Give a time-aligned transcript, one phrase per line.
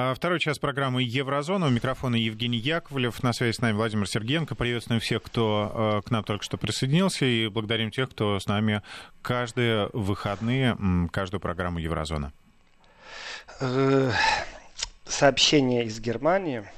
[0.00, 1.66] А, второй час программы «Еврозона».
[1.66, 3.20] У микрофона Евгений Яковлев.
[3.24, 4.54] На связи с нами Владимир Сергеенко.
[4.54, 7.24] Приветствуем всех, кто а, к нам только что присоединился.
[7.24, 8.82] И благодарим тех, кто с нами
[9.22, 10.78] каждые выходные,
[11.10, 12.32] каждую программу «Еврозона».
[13.60, 14.12] Э,
[15.04, 16.62] сообщение из Германии–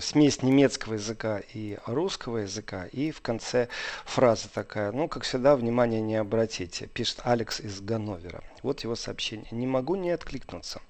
[0.00, 2.86] смесь немецкого языка и русского языка.
[2.92, 3.68] И в конце
[4.04, 8.42] фраза такая, ну, как всегда, внимание не обратите, пишет Алекс из Ганновера.
[8.62, 9.48] Вот его сообщение.
[9.50, 10.80] Не могу не откликнуться.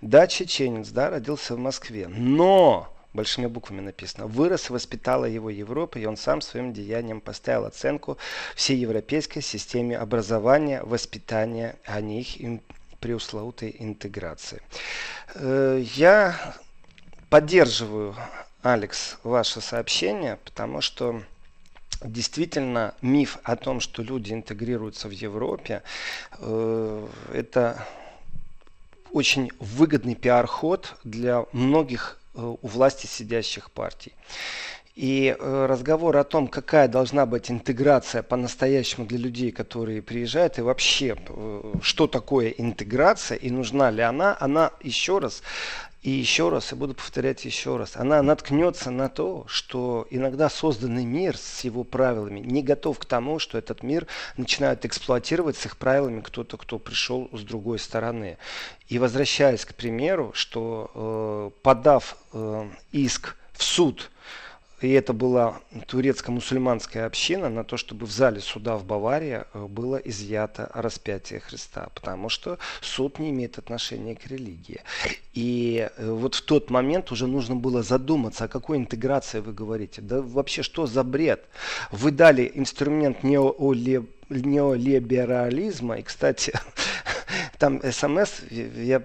[0.00, 4.26] Да, чеченец, да, родился в Москве, но большими буквами написано.
[4.26, 8.18] Вырос и воспитала его Европа, и он сам своим деянием поставил оценку
[8.54, 12.60] всей европейской системе образования, воспитания, а не их
[13.00, 14.62] преусловутой интеграции.
[15.34, 16.54] Э, я
[17.34, 18.14] поддерживаю,
[18.62, 21.20] Алекс, ваше сообщение, потому что
[22.04, 25.82] действительно миф о том, что люди интегрируются в Европе,
[26.38, 27.84] э, это
[29.10, 34.12] очень выгодный пиар-ход для многих э, у власти сидящих партий.
[34.94, 40.62] И э, разговор о том, какая должна быть интеграция по-настоящему для людей, которые приезжают, и
[40.62, 41.16] вообще,
[41.82, 45.42] что такое интеграция и нужна ли она, она еще раз
[46.04, 51.06] и еще раз, и буду повторять еще раз, она наткнется на то, что иногда созданный
[51.06, 55.78] мир с его правилами не готов к тому, что этот мир начинают эксплуатировать с их
[55.78, 58.36] правилами кто-то, кто пришел с другой стороны.
[58.88, 64.10] И возвращаясь к примеру, что э, подав э, иск в суд
[64.84, 69.96] и это была турецко-мусульманская община на то, чтобы в зале суда в Баварии э, было
[69.96, 74.82] изъято распятие Христа, потому что суд не имеет отношения к религии.
[75.32, 80.02] И э, вот в тот момент уже нужно было задуматься, о какой интеграции вы говорите.
[80.02, 81.46] Да вообще что за бред?
[81.90, 86.52] Вы дали инструмент неолиберализма, и, кстати,
[87.58, 89.02] там смс я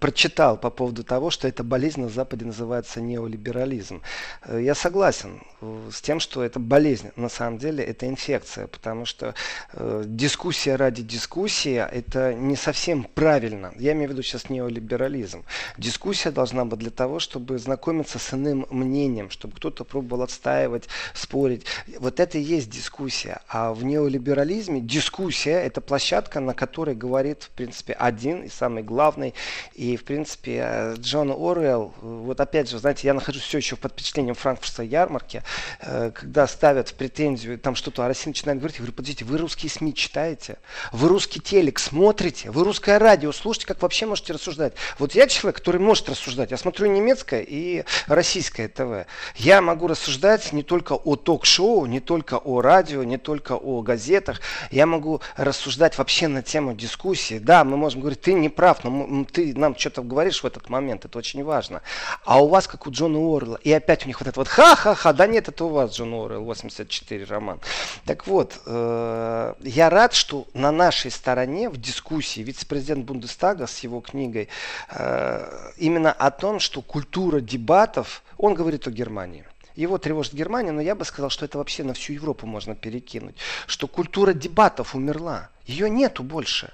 [0.00, 4.02] прочитал по поводу того, что эта болезнь на Западе называется неолиберализм.
[4.44, 7.10] Э, я согласен э, с тем, что это болезнь.
[7.16, 9.34] На самом деле это инфекция, потому что
[9.72, 13.72] э, дискуссия ради дискуссии это не совсем правильно.
[13.78, 15.44] Я имею в виду сейчас неолиберализм.
[15.78, 21.64] Дискуссия должна быть для того, чтобы знакомиться с иным мнением, чтобы кто-то пробовал отстаивать, спорить.
[21.98, 23.40] Вот это и есть дискуссия.
[23.48, 29.34] А в неолиберализме дискуссия это площадка, на которой говорит, в принципе, один и самый главный.
[29.74, 34.34] И, в принципе, Джон Оруэлл, вот опять же, знаете, я нахожусь все еще под впечатлением
[34.34, 35.42] франкфуртской ярмарки,
[35.80, 39.38] э, когда ставят в претензию там что-то, а Россия начинает говорить, я говорю, подождите, вы
[39.38, 40.58] русские СМИ читаете?
[40.92, 42.50] Вы русский телек смотрите?
[42.50, 43.66] Вы русское радио слушаете?
[43.66, 44.74] Как вообще можете рассуждать?
[44.98, 46.50] Вот я человек, который может рассуждать.
[46.50, 49.06] Я смотрю немецкое и российское ТВ.
[49.36, 54.40] Я могу рассуждать не только о ток-шоу, не только о радио, не только о газетах.
[54.70, 57.31] Я могу рассуждать вообще на тему дискуссии.
[57.38, 61.04] Да, мы можем говорить, ты не прав, но ты нам что-то говоришь в этот момент,
[61.04, 61.82] это очень важно.
[62.24, 65.12] А у вас, как у Джона Уоррелла, и опять у них вот это вот ха-ха-ха,
[65.12, 67.60] да нет, это у вас Джон Уоррелл, 84 роман.
[68.04, 74.00] Так вот, э, я рад, что на нашей стороне в дискуссии вице-президент Бундестага с его
[74.00, 74.48] книгой
[74.90, 79.44] э, именно о том, что культура дебатов, он говорит о Германии.
[79.74, 83.36] Его тревожит Германия, но я бы сказал, что это вообще на всю Европу можно перекинуть.
[83.66, 85.48] Что культура дебатов умерла.
[85.64, 86.72] Ее нету больше.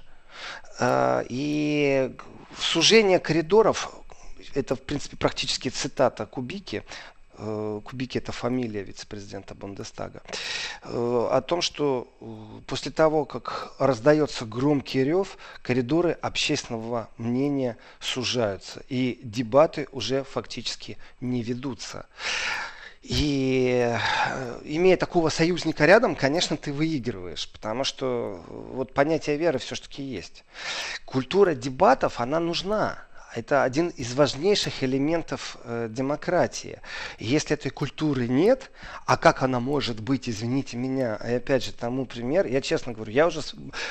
[0.79, 2.15] Э, и
[2.57, 3.91] сужение коридоров,
[4.53, 6.83] это, в принципе, практически цитата Кубики,
[7.37, 10.21] э, Кубики это фамилия вице-президента Бундестага,
[10.83, 12.07] э, о том, что
[12.65, 21.43] после того, как раздается громкий рев, коридоры общественного мнения сужаются, и дебаты уже фактически не
[21.43, 22.05] ведутся.
[23.01, 30.03] И э, имея такого союзника рядом, конечно, ты выигрываешь, потому что вот понятие веры все-таки
[30.03, 30.43] есть.
[31.05, 36.79] Культура дебатов, она нужна это один из важнейших элементов э, демократии.
[37.19, 38.71] Если этой культуры нет,
[39.05, 43.11] а как она может быть, извините меня, и опять же тому пример, я честно говорю,
[43.11, 43.41] я уже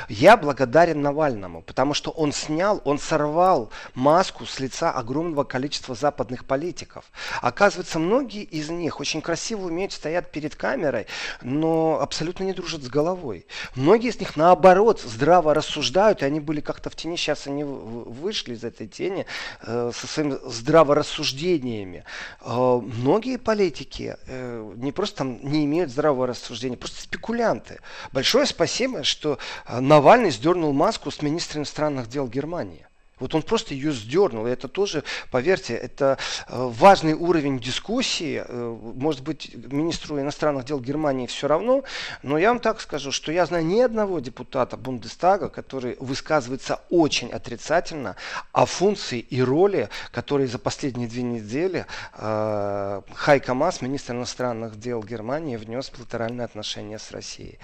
[0.09, 6.45] я благодарен Навальному, потому что он снял, он сорвал маску с лица огромного количества западных
[6.45, 7.05] политиков.
[7.41, 11.07] Оказывается, многие из них очень красиво умеют стоять перед камерой,
[11.43, 13.47] но абсолютно не дружат с головой.
[13.77, 18.55] Многие из них наоборот здраво рассуждают, и они были как-то в тени, сейчас они вышли
[18.55, 19.27] из этой тени,
[19.63, 22.05] со своими здраворассуждениями.
[22.41, 27.81] Э, многие политики э, не просто там не имеют здравого рассуждения, просто спекулянты.
[28.13, 29.39] Большое спасибо, что
[29.69, 32.88] Навальный сдернул маску с министра иностранных дел Германии.
[33.21, 34.47] Вот он просто ее сдернул.
[34.47, 38.43] И это тоже, поверьте, это э, важный уровень дискуссии.
[38.47, 41.83] Э, может быть, министру иностранных дел Германии все равно,
[42.23, 47.31] но я вам так скажу, что я знаю ни одного депутата Бундестага, который высказывается очень
[47.31, 48.17] отрицательно
[48.53, 55.03] о функции и роли, которые за последние две недели э, Хайка Мас, министр иностранных дел
[55.03, 57.59] Германии, внес в билатеральные отношения с Россией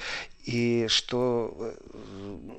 [0.45, 1.75] и что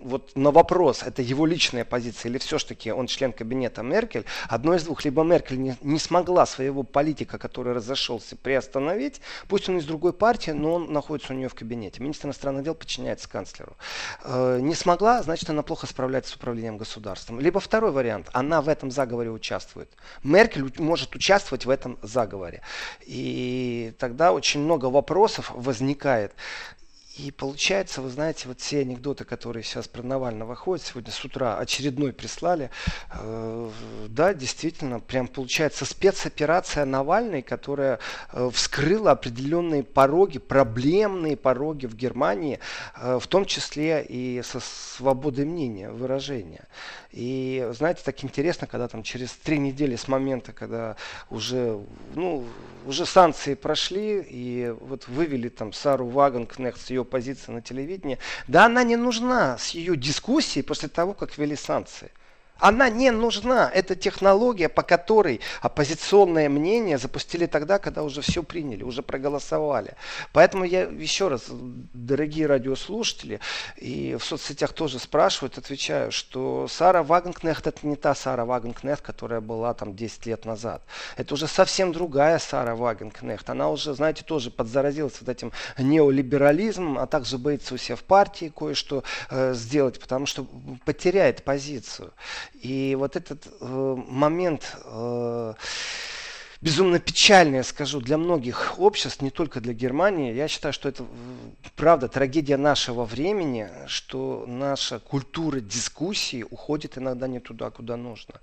[0.04, 4.84] вот на вопрос, это его личная позиция или все-таки он член кабинета Меркель, одно из
[4.84, 10.14] двух, либо Меркель не, не смогла своего политика, который разошелся, приостановить, пусть он из другой
[10.14, 12.02] партии, но он находится у нее в кабинете.
[12.02, 13.76] Министр иностранных дел подчиняется канцлеру.
[14.24, 17.40] Э, не смогла, значит она плохо справляется с управлением государством.
[17.40, 19.90] Либо второй вариант, она в этом заговоре участвует.
[20.24, 22.62] Меркель может участвовать в этом заговоре.
[23.06, 26.34] И тогда очень много вопросов возникает.
[27.18, 31.58] И получается, вы знаете, вот все анекдоты, которые сейчас про Навального ходят, сегодня с утра
[31.58, 32.70] очередной прислали,
[33.14, 33.70] э,
[34.10, 38.00] да, действительно, прям получается спецоперация Навальной, которая
[38.34, 42.60] э, вскрыла определенные пороги, проблемные пороги в Германии,
[42.98, 46.66] э, в том числе и со свободой мнения, выражения.
[47.12, 50.98] И знаете, так интересно, когда там через три недели с момента, когда
[51.30, 51.80] уже,
[52.14, 52.46] ну,
[52.86, 58.66] уже санкции прошли, и вот вывели там Сару Вагенкнехт с ее позиции на телевидении, да
[58.66, 62.12] она не нужна с ее дискуссией после того, как ввели санкции.
[62.58, 63.70] Она не нужна.
[63.74, 69.96] Это технология, по которой оппозиционное мнение запустили тогда, когда уже все приняли, уже проголосовали.
[70.32, 73.40] Поэтому я еще раз, дорогие радиослушатели,
[73.78, 79.42] и в соцсетях тоже спрашивают, отвечаю, что Сара Вагенкнехт это не та Сара Вагенкнехт, которая
[79.42, 80.82] была там 10 лет назад.
[81.18, 83.50] Это уже совсем другая Сара Вагенкнехт.
[83.50, 88.52] Она уже, знаете, тоже подзаразилась вот этим неолиберализмом, а также боится у себя в партии
[88.56, 90.48] кое-что э, сделать, потому что
[90.86, 92.14] потеряет позицию.
[92.54, 95.54] И вот этот э, момент э,
[96.66, 97.00] безумно
[97.30, 100.34] я скажу, для многих обществ, не только для Германии.
[100.34, 101.06] Я считаю, что это
[101.76, 108.36] правда трагедия нашего времени, что наша культура дискуссии уходит иногда не туда, куда нужно.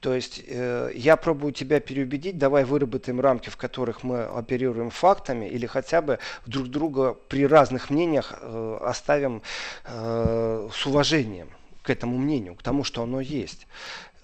[0.00, 5.46] То есть э, я пробую тебя переубедить, давай выработаем рамки, в которых мы оперируем фактами,
[5.46, 9.42] или хотя бы друг друга при разных мнениях э, оставим
[9.84, 11.48] э, с уважением
[11.84, 13.68] к этому мнению, к тому, что оно есть.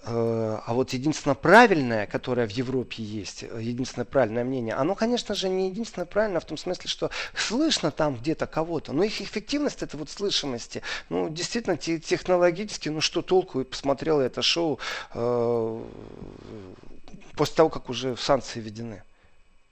[0.03, 5.35] Э, а вот единственное правильное, которое в Европе есть, э, единственное правильное мнение, оно, конечно
[5.35, 9.83] же, не единственное правильное в том смысле, что слышно там где-то кого-то, но их эффективность
[9.83, 10.81] это вот слышимости.
[11.09, 14.79] Ну, действительно, технологически, ну что толку, и посмотрел это шоу
[15.13, 15.83] э,
[17.35, 19.03] после того, как уже санкции введены.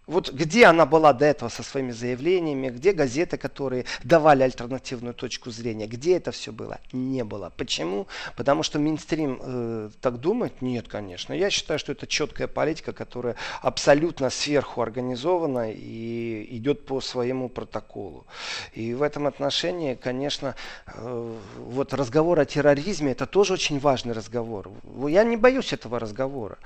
[0.10, 5.52] Вот где она была до этого со своими заявлениями, где газеты, которые давали альтернативную точку
[5.52, 6.80] зрения, где это все было?
[6.92, 7.52] Не было.
[7.56, 8.08] Почему?
[8.36, 10.64] Потому что Минстрим э, так думает?
[10.64, 11.32] Нет, конечно.
[11.34, 18.26] Я считаю, что это четкая политика, которая абсолютно сверху организована и идет по своему протоколу.
[18.74, 20.56] И в этом отношении, конечно,
[20.88, 24.72] э, вот разговор о терроризме, это тоже очень важный разговор.
[25.08, 26.58] Я не боюсь этого разговора.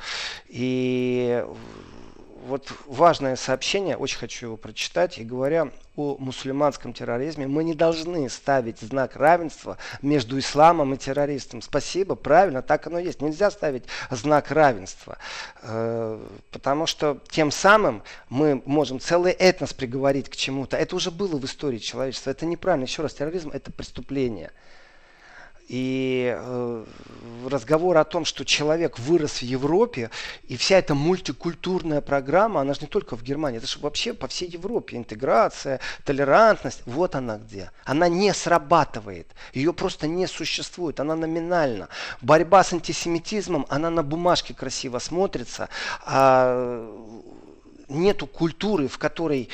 [0.48, 1.46] И
[2.48, 8.28] вот важное сообщение, очень хочу его прочитать, и говоря о мусульманском терроризме, мы не должны
[8.30, 11.62] ставить знак равенства между исламом и террористом.
[11.62, 13.22] Спасибо, правильно, так оно есть.
[13.22, 15.18] Нельзя ставить знак равенства,
[15.62, 20.78] э, потому что тем самым мы можем целый этнос приговорить к чему-то.
[20.78, 22.86] Это уже было в истории человечества, это неправильно.
[22.86, 24.52] Еще раз, терроризм это преступление.
[25.70, 26.86] И э,
[27.46, 30.10] разговор о том, что человек вырос в Европе,
[30.48, 34.28] и вся эта мультикультурная программа, она же не только в Германии, это же вообще по
[34.28, 34.98] всей Европе.
[34.98, 37.72] Интеграция, толерантность, вот она где.
[37.86, 41.88] Она не срабатывает, ее просто не существует, она номинальна.
[42.22, 45.70] Борьба с антисемитизмом, она на бумажке красиво смотрится,
[46.06, 46.86] а
[47.88, 49.48] нету культуры, в которой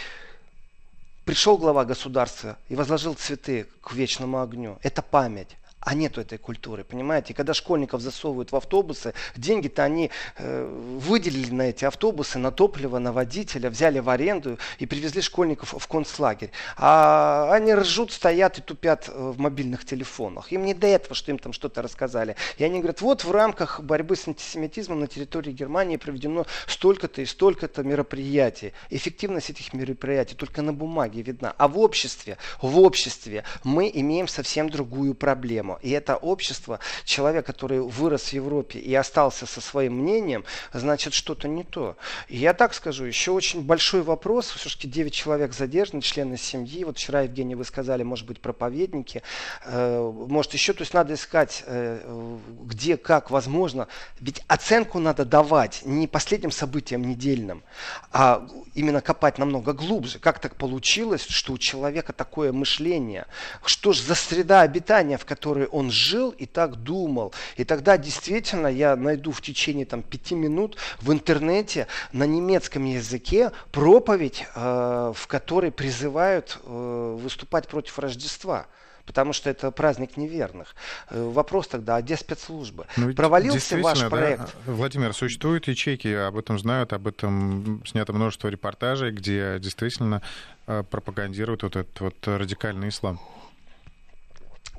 [1.24, 4.80] пришел глава государства и возложил цветы к вечному огню.
[4.82, 7.34] Это память а нету этой культуры, понимаете?
[7.34, 10.66] И когда школьников засовывают в автобусы, деньги-то они э,
[11.00, 15.88] выделили на эти автобусы, на топливо, на водителя, взяли в аренду и привезли школьников в
[15.88, 16.52] концлагерь.
[16.78, 20.52] А они ржут, стоят и тупят э, в мобильных телефонах.
[20.52, 22.36] Им не до этого, что им там что-то рассказали.
[22.58, 27.26] И они говорят, вот в рамках борьбы с антисемитизмом на территории Германии проведено столько-то и
[27.26, 28.74] столько-то мероприятий.
[28.90, 31.54] Эффективность этих мероприятий только на бумаге видна.
[31.58, 35.80] А в обществе, в обществе мы имеем совсем другую проблему проблему.
[35.82, 41.14] И это общество, человек, который вырос в Европе и остался со своим мнением, значит, значит
[41.14, 41.96] что-то не то.
[42.28, 46.98] И я так скажу, еще очень большой вопрос, все-таки 9 человек задержаны, члены семьи, вот
[46.98, 49.22] вчера, Евгений, вы сказали, может быть, проповедники,
[49.66, 53.88] э, может еще, то есть надо искать, э, где, как, возможно,
[54.20, 57.64] ведь оценку надо давать не последним событиям недельным,
[58.12, 60.20] а именно копать намного глубже.
[60.20, 63.26] Как так получилось, что у человека такое мышление?
[63.66, 67.34] Что же за среда обитания, в которой он жил и так думал?
[67.58, 73.52] И тогда действительно я найду в течение там, пяти минут в интернете на немецком языке
[73.72, 78.68] проповедь, э, в которой призывают э, выступать против Рождества
[79.10, 80.76] потому что это праздник неверных.
[81.10, 82.86] Э, вопрос тогда, а где спецслужбы?
[82.96, 84.56] Ну, Провалился ваш проект?
[84.68, 90.22] Да, Владимир, существуют ячейки, об этом знают, об этом снято множество репортажей, где действительно
[90.68, 93.20] э, пропагандируют вот этот вот радикальный ислам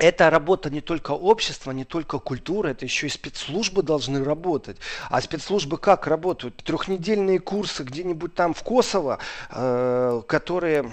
[0.01, 4.79] это работа не только общества, не только культуры, это еще и спецслужбы должны работать.
[5.11, 6.57] А спецслужбы как работают?
[6.57, 9.19] Трехнедельные курсы где-нибудь там в Косово,
[9.51, 10.93] э, которые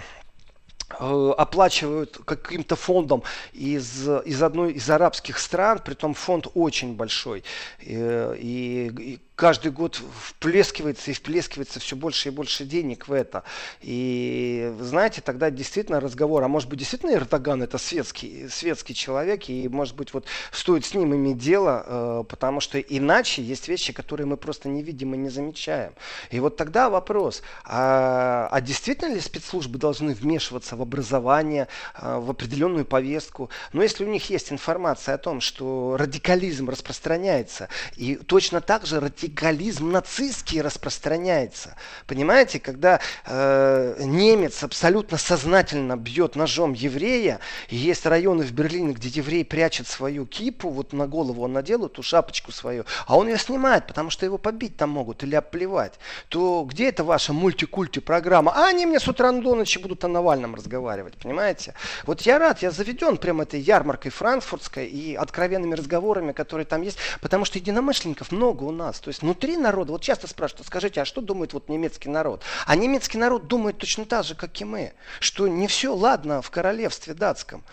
[1.00, 3.22] Э, оплачивают каким-то фондом
[3.52, 7.44] из, из одной из арабских стран, при том фонд очень большой.
[7.82, 13.44] И, и, каждый год вплескивается и вплескивается все больше и больше денег в это.
[13.82, 19.70] И знаете, тогда действительно разговор, а может быть действительно Эрдоган это светский, светский человек, и
[19.70, 24.26] может быть вот стоит с ним иметь дело, э, потому что иначе есть вещи, которые
[24.26, 25.94] мы просто не видим и не замечаем.
[26.32, 31.68] И вот тогда вопрос, а, а действительно ли спецслужбы должны вмешиваться в образование,
[32.02, 33.52] э, в определенную повестку?
[33.72, 39.00] Но если у них есть информация о том, что радикализм распространяется, и точно так же
[39.00, 41.76] радикализм радикализм нацистский распространяется.
[42.08, 49.10] Понимаете, когда э, немец абсолютно сознательно бьет ножом еврея, и есть районы в Берлине, где
[49.10, 53.38] еврей прячет свою кипу, вот на голову он надел эту шапочку свою, а он ее
[53.38, 55.94] снимает, потому что его побить там могут или обплевать,
[56.30, 58.54] то где это ваша мультикульти программа?
[58.56, 61.74] А они мне с утра до ночи будут о Навальном разговаривать, понимаете?
[62.06, 66.98] Вот я рад, я заведен прямо этой ярмаркой франкфуртской и откровенными разговорами, которые там есть,
[67.22, 69.00] потому что единомышленников много у нас.
[69.00, 72.44] То есть есть внутри народа, вот часто спрашивают, скажите, а что думает вот немецкий народ?
[72.66, 76.50] А немецкий народ думает точно так же, как и мы, что не все ладно в
[76.52, 77.64] королевстве датском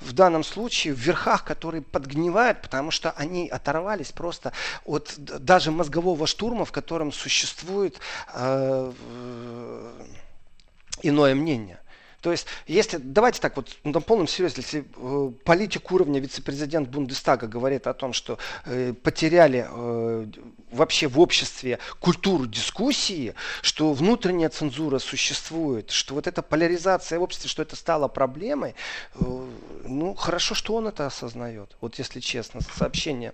[0.00, 4.52] в данном случае в верхах, которые подгнивают, потому что они оторвались просто
[4.84, 8.00] от даже мозгового штурма, в котором существует
[8.34, 8.92] э,
[11.02, 11.78] иное мнение.
[12.22, 17.48] То есть, если, давайте так вот, на полном серьезе, если э, политик уровня вице-президент Бундестага
[17.48, 20.26] говорит о том, что э, потеряли э,
[20.70, 27.50] вообще в обществе культуру дискуссии, что внутренняя цензура существует, что вот эта поляризация в обществе,
[27.50, 28.76] что это стало проблемой,
[29.16, 29.46] э,
[29.84, 31.76] ну, хорошо, что он это осознает.
[31.80, 33.32] Вот если честно, сообщение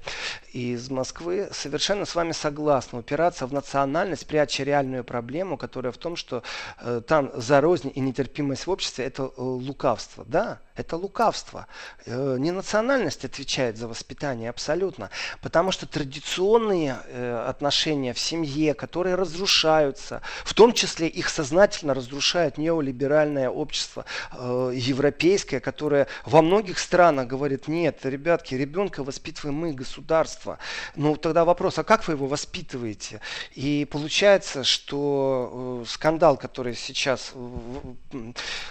[0.55, 1.51] из Москвы.
[1.53, 3.01] Совершенно с вами согласна.
[3.01, 6.43] Упираться в национальность, пряча реальную проблему, которая в том, что
[6.81, 10.25] э, там за рознь и нетерпимость в обществе, это э, лукавство.
[10.27, 11.67] Да, это лукавство.
[12.07, 15.11] Э, не национальность отвечает за воспитание абсолютно,
[15.43, 22.59] потому что традиционные э, отношения в семье, которые разрушаются, в том числе их сознательно разрушает
[22.59, 30.59] неолиберальное общество европейское, которое во многих странах говорит, нет, ребятки, ребенка воспитываем мы, государство.
[30.95, 33.21] Ну тогда вопрос, а как вы его воспитываете?
[33.55, 37.33] И получается, что скандал, который сейчас,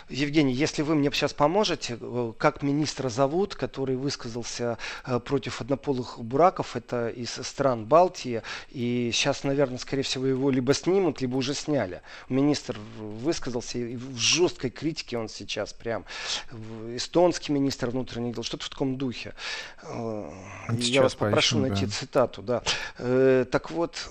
[0.09, 6.19] Евгений, если вы мне сейчас поможете, Э, как министра зовут, который высказался э, против однополых
[6.19, 11.53] бураков, это из стран Балтии, и сейчас, наверное, скорее всего, его либо снимут, либо уже
[11.53, 12.01] сняли.
[12.29, 16.05] Министр высказался, и в жесткой критике он сейчас прям.
[16.89, 19.33] Эстонский министр внутренних дел, что-то в таком духе.
[19.83, 20.29] Э,
[20.71, 21.91] сейчас Я вас попрошу найти да.
[21.91, 22.63] цитату, да.
[23.45, 24.09] Так вот,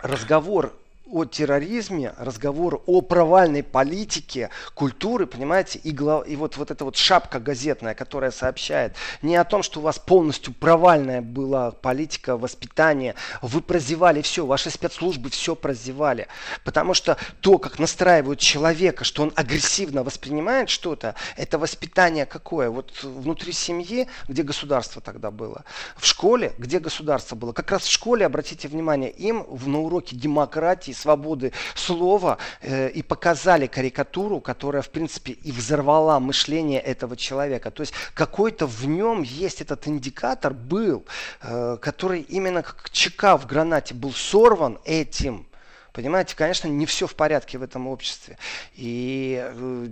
[0.00, 0.74] разговор
[1.12, 6.96] о терроризме, разговор о провальной политике, культуры, понимаете, и, глав, и вот, вот эта вот
[6.96, 13.14] шапка газетная, которая сообщает не о том, что у вас полностью провальная была политика воспитания,
[13.42, 16.28] вы прозевали все, ваши спецслужбы все прозевали,
[16.64, 22.70] потому что то, как настраивают человека, что он агрессивно воспринимает что-то, это воспитание какое?
[22.70, 25.64] Вот внутри семьи, где государство тогда было,
[25.98, 30.92] в школе, где государство было, как раз в школе, обратите внимание, им на уроке демократии,
[31.02, 37.70] свободы слова э, и показали карикатуру, которая, в принципе, и взорвала мышление этого человека.
[37.70, 41.04] То есть какой-то в нем есть этот индикатор был,
[41.42, 45.46] э, который именно как чека в гранате был сорван этим
[45.92, 48.38] Понимаете, конечно, не все в порядке в этом обществе.
[48.74, 49.88] И э,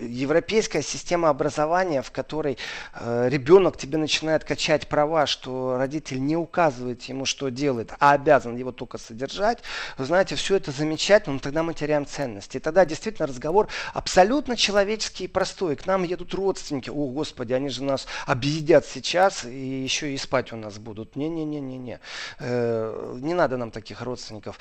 [0.00, 2.56] европейская система образования, в которой
[2.94, 8.56] э, ребенок тебе начинает качать права, что родитель не указывает ему, что делает, а обязан
[8.56, 9.58] его только содержать,
[9.98, 12.56] вы знаете, все это замечательно, но тогда мы теряем ценности.
[12.56, 15.76] И тогда действительно разговор абсолютно человеческий и простой.
[15.76, 20.52] К нам едут родственники, о господи, они же нас объедят сейчас и еще и спать
[20.54, 21.16] у нас будут.
[21.16, 22.00] Не-не-не-не-не.
[22.38, 24.58] Э, не надо нам таких родственников.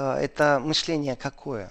[0.00, 1.70] Э, это мышление какое?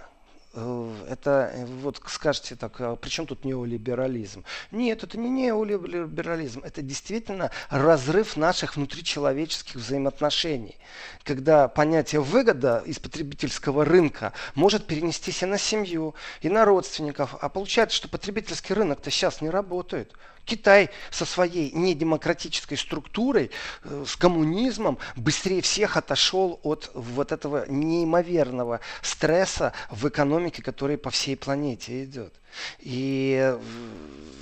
[0.54, 4.44] Э, это вот скажете так, а при чем тут неолиберализм?
[4.72, 10.78] Нет, это не неолиберализм, это действительно разрыв наших внутричеловеческих взаимоотношений,
[11.24, 17.50] когда понятие выгода из потребительского рынка может перенестись и на семью, и на родственников, а
[17.50, 20.14] получается, что потребительский рынок-то сейчас не работает.
[20.50, 23.52] Китай со своей недемократической структурой,
[23.84, 31.12] э, с коммунизмом, быстрее всех отошел от вот этого неимоверного стресса в экономике, который по
[31.12, 32.34] всей планете идет.
[32.80, 33.56] И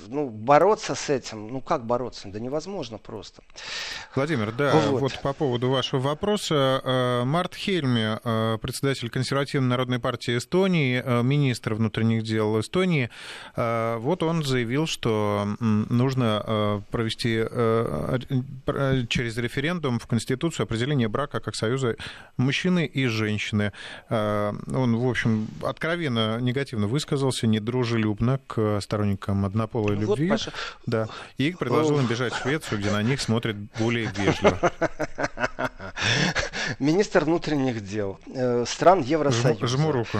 [0.08, 2.28] ну, бороться с этим, ну как бороться?
[2.28, 3.42] Да невозможно просто.
[4.14, 6.80] Владимир, да, вот, вот по поводу вашего вопроса.
[6.84, 13.10] Э, Март Хельме, э, председатель консервативной народной партии Эстонии, э, министр внутренних дел Эстонии,
[13.56, 17.44] вот он заявил, что нужно провести
[19.08, 21.96] через референдум в Конституцию определение брака как союза
[22.36, 23.72] мужчины и женщины.
[24.08, 30.28] Он, в общем, откровенно негативно высказался, не дружил дружелюбно к сторонникам однополой ну, любви.
[30.28, 30.52] Вот, Паша.
[30.86, 31.08] Да.
[31.36, 34.72] И предложил им бежать в Швецию, где на них смотрят более вежливо.
[36.78, 39.66] Министр внутренних дел э, стран Евросоюза.
[39.66, 40.18] Жму руку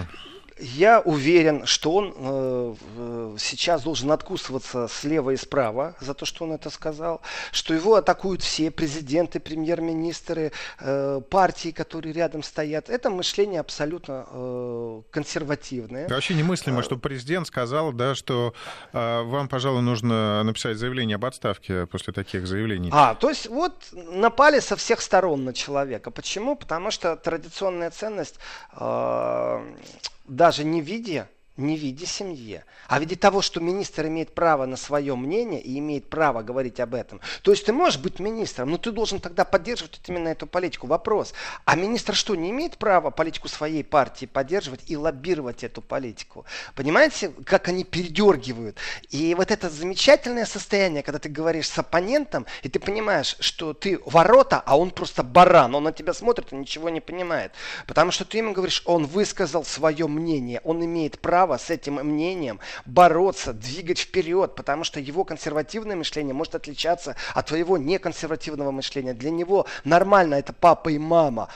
[0.61, 6.53] я уверен, что он э, сейчас должен откусываться слева и справа за то, что он
[6.53, 7.21] это сказал,
[7.53, 12.91] что его атакуют все президенты, премьер-министры, э, партии, которые рядом стоят.
[12.91, 16.09] Это мышление абсолютно э, консервативное.
[16.09, 18.55] Вообще немыслимо, что президент сказал, да, что
[18.93, 22.91] э, вам, пожалуй, нужно написать заявление об отставке после таких заявлений.
[22.93, 26.11] А, то есть вот напали со всех сторон на человека.
[26.11, 26.57] Почему?
[26.57, 28.37] Потому что традиционная ценность
[28.73, 29.75] э,
[30.29, 31.29] даже не видя
[31.59, 35.61] не в виде семьи, а в виде того, что министр имеет право на свое мнение
[35.61, 37.21] и имеет право говорить об этом.
[37.43, 40.87] То есть ты можешь быть министром, но ты должен тогда поддерживать именно эту политику.
[40.87, 41.35] Вопрос,
[41.65, 46.47] а министр что, не имеет права политику своей партии поддерживать и лоббировать эту политику?
[46.77, 48.79] Понимаете, как они передергивают?
[49.11, 53.99] И вот это замечательное состояние, когда ты говоришь с оппонентом, и ты понимаешь, что ты
[54.07, 57.53] ворота, а он просто баран, он на тебя смотрит и ничего не понимает.
[57.87, 61.95] Потому что ты ему говоришь, он высказал свое мнение, он имеет право право с этим
[61.95, 69.15] мнением бороться, двигать вперед, потому что его консервативное мышление может отличаться от твоего неконсервативного мышления.
[69.15, 71.49] Для него нормально это папа и мама,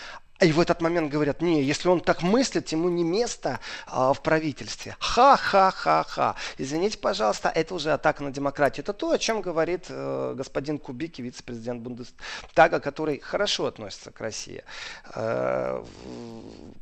[0.42, 4.22] и в этот момент говорят, не, если он так мыслит, ему не место а, в
[4.22, 4.96] правительстве.
[4.98, 6.37] Ха-ха-ха-ха.
[6.59, 8.83] Извините, пожалуйста, это уже атака на демократию.
[8.83, 14.64] Это то, о чем говорит э, господин Кубики, вице-президент Бундестага, который хорошо относится к России.
[15.14, 15.85] Э,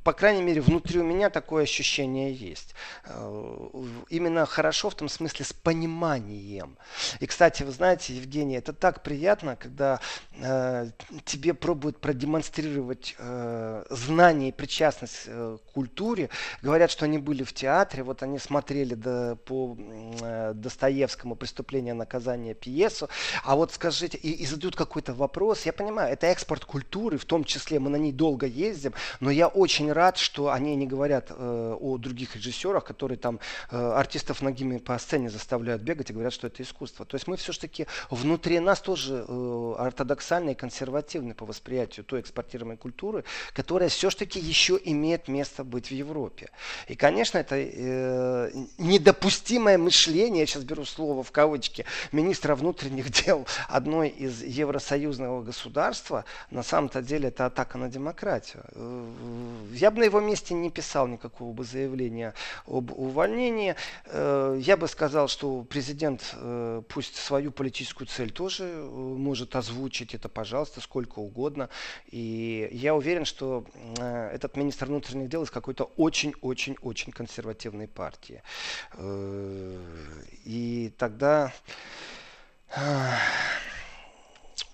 [0.05, 2.75] по крайней мере, внутри у меня такое ощущение есть.
[3.05, 3.69] Э,
[4.09, 6.77] именно хорошо в том смысле с пониманием.
[7.21, 10.01] И, кстати, вы знаете, Евгений, это так приятно, когда
[10.39, 10.91] э,
[11.25, 16.31] тебе пробуют продемонстрировать э, э, знание и причастность э, к культуре.
[16.63, 22.55] Говорят, что они были в театре, вот они смотрели до, по э, Достоевскому «Преступление, наказание»
[22.55, 23.09] пьесу.
[23.45, 25.67] А вот скажите, и, и задают какой-то вопрос.
[25.67, 29.49] Я понимаю, это экспорт культуры, в том числе мы на ней долго ездим, но я
[29.49, 34.79] очень рад, что они не говорят э, о других режиссерах, которые там э, артистов ногими
[34.79, 37.05] по сцене заставляют бегать и говорят, что это искусство.
[37.05, 42.77] То есть мы все-таки внутри нас тоже э, ортодоксальные и консервативные по восприятию той экспортируемой
[42.77, 46.51] культуры, которая все-таки еще имеет место быть в Европе.
[46.89, 53.47] И, конечно, это э, недопустимое мышление, я сейчас беру слово в кавычки, министра внутренних дел
[53.69, 58.65] одной из евросоюзного государства, на самом-то деле это атака на демократию.
[58.73, 59.07] Э,
[59.73, 62.35] я бы на его месте не писал никакого бы заявления
[62.67, 63.75] об увольнении.
[64.07, 70.29] Э, я бы сказал, что президент э, пусть свою политическую цель тоже может озвучить, это,
[70.29, 71.69] пожалуйста, сколько угодно.
[72.11, 73.65] И я уверен, уверен, что
[73.99, 78.43] э, этот министр внутренних дел из какой-то очень-очень-очень консервативной партии.
[78.95, 79.79] Э,
[80.45, 81.53] и тогда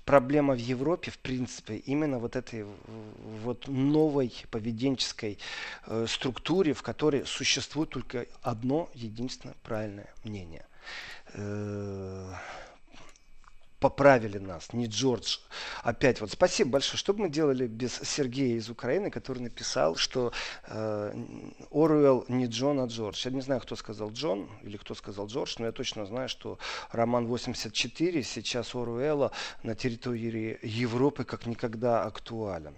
[0.04, 2.66] проблема в Европе, в принципе, именно вот этой
[3.44, 5.38] вот новой поведенческой
[5.86, 10.66] э, структуре, в которой существует только одно единственное правильное мнение.
[11.34, 12.34] Э,
[13.80, 15.38] поправили нас, не Джордж.
[15.82, 16.98] Опять вот спасибо большое.
[16.98, 20.32] Что бы мы делали без Сергея из Украины, который написал, что
[20.66, 21.14] э,
[21.70, 23.22] Оруэлл не Джон, а Джордж.
[23.24, 26.58] Я не знаю, кто сказал Джон или кто сказал Джордж, но я точно знаю, что
[26.90, 32.76] роман 84 сейчас Оруэлла на территории Европы как никогда актуален.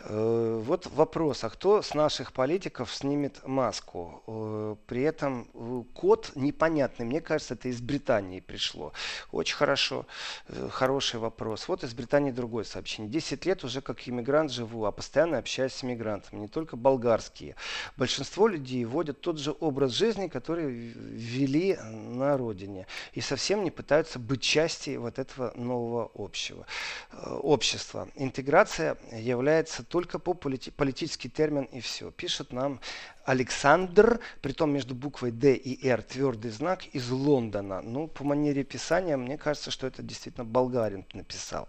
[0.00, 4.22] Э, вот вопрос, а кто с наших политиков снимет маску?
[4.26, 7.06] Э, при этом э, код непонятный.
[7.06, 8.92] Мне кажется, это из Британии пришло.
[9.32, 10.06] Очень хорошо.
[10.06, 10.33] Э,
[10.70, 11.68] хороший вопрос.
[11.68, 13.10] Вот из Британии другое сообщение.
[13.10, 17.56] Десять лет уже как иммигрант живу, а постоянно общаюсь с иммигрантами, не только болгарские.
[17.96, 22.86] Большинство людей вводят тот же образ жизни, который ввели на родине.
[23.12, 26.66] И совсем не пытаются быть частью вот этого нового общего,
[27.12, 28.08] э, общества.
[28.14, 32.10] Интеграция является только по полити- политический термин и все.
[32.10, 32.80] Пишет нам
[33.24, 37.80] Александр, притом между буквой Д и Р твердый знак из Лондона.
[37.82, 41.66] Ну, по манере писания, мне кажется, что это действительно болгарин написал.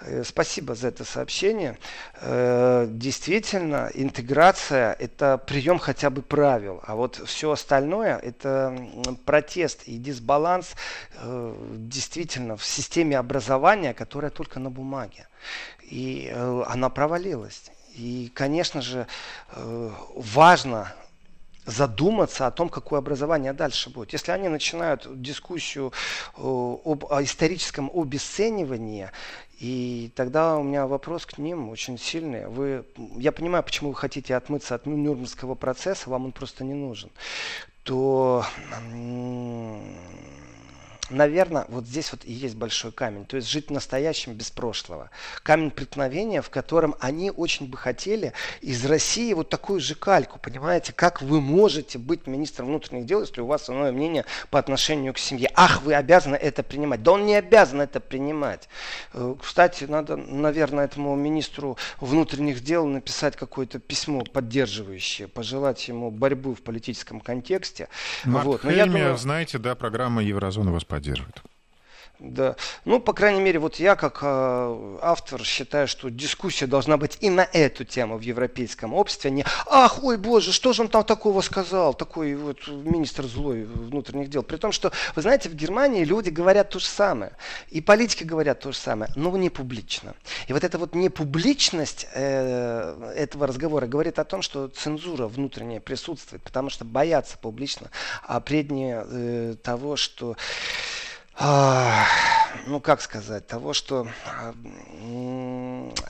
[0.00, 1.78] Э, спасибо за это сообщение.
[2.20, 8.76] Э, действительно, интеграция– это прием хотя бы правил, а вот все остальное– это
[9.24, 10.74] протест и дисбаланс
[11.14, 15.26] э, действительно в системе образования, которая только на бумаге.
[15.82, 16.30] И
[16.66, 17.70] она провалилась.
[17.98, 19.06] И, конечно же,
[19.50, 20.94] э, важно
[21.66, 24.12] задуматься о том, какое образование дальше будет.
[24.12, 25.92] Если они начинают дискуссию
[26.36, 29.10] э, об историческом обесценивании,
[29.58, 32.46] и тогда у меня вопрос к ним очень сильный.
[32.46, 32.84] Вы,
[33.16, 37.10] я понимаю, почему вы хотите отмыться от Нюрнбергского процесса, вам он просто не нужен.
[37.82, 38.44] То
[41.10, 43.24] наверное, вот здесь вот и есть большой камень.
[43.24, 45.10] То есть жить настоящим без прошлого.
[45.42, 50.38] Камень преткновения, в котором они очень бы хотели из России вот такую же кальку.
[50.38, 55.14] Понимаете, как вы можете быть министром внутренних дел, если у вас иное мнение по отношению
[55.14, 55.50] к семье.
[55.54, 57.02] Ах, вы обязаны это принимать.
[57.02, 58.68] Да он не обязан это принимать.
[59.12, 66.54] Э, кстати, надо, наверное, этому министру внутренних дел написать какое-то письмо поддерживающее, пожелать ему борьбы
[66.54, 67.88] в политическом контексте.
[68.24, 68.64] Марк вот.
[68.64, 69.16] Но Хельме, я думаю...
[69.16, 71.42] знаете, да, программа Еврозона вас поддерживает.
[72.18, 72.56] Да.
[72.84, 77.30] Ну, по крайней мере, вот я как э, автор считаю, что дискуссия должна быть и
[77.30, 79.30] на эту тему в европейском обществе.
[79.30, 83.62] А не, ах, ой, боже, что же он там такого сказал, такой вот министр злой
[83.64, 84.42] внутренних дел.
[84.42, 87.32] При том, что, вы знаете, в Германии люди говорят то же самое.
[87.70, 90.14] И политики говорят то же самое, но не публично.
[90.48, 96.42] И вот эта вот непубличность э, этого разговора говорит о том, что цензура внутренняя присутствует,
[96.42, 97.90] потому что боятся публично,
[98.26, 100.36] а преднее э, того, что
[101.40, 104.08] ну как сказать, того, что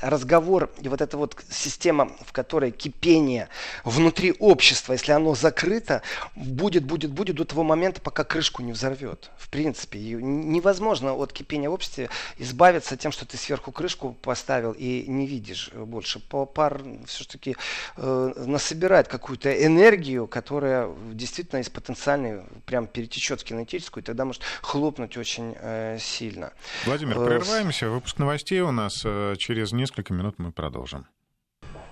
[0.01, 3.49] разговор и вот эта вот система, в которой кипение
[3.85, 6.03] внутри общества, если оно закрыто,
[6.35, 9.31] будет, будет, будет до того момента, пока крышку не взорвет.
[9.37, 15.05] В принципе, невозможно от кипения в обществе избавиться тем, что ты сверху крышку поставил и
[15.07, 16.21] не видишь больше.
[16.21, 17.57] Пар все-таки
[17.97, 24.43] э, насобирает какую-то энергию, которая действительно из потенциальной прям перетечет в кинетическую, и тогда может
[24.63, 26.53] хлопнуть очень э, сильно.
[26.87, 27.91] Владимир, э, прерываемся.
[27.91, 31.07] Выпуск новостей у нас э, через несколько минут мы продолжим.